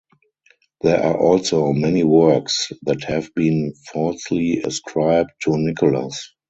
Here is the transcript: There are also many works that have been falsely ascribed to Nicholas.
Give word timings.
There 0.81 0.99
are 1.03 1.15
also 1.15 1.71
many 1.73 2.03
works 2.03 2.71
that 2.87 3.03
have 3.03 3.29
been 3.35 3.71
falsely 3.93 4.63
ascribed 4.65 5.29
to 5.43 5.55
Nicholas. 5.59 6.33